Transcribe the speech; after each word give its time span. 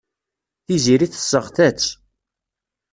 Tiziri 0.65 1.07
tesseɣta-tt. 1.13 1.85